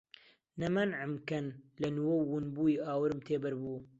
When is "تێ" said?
3.27-3.35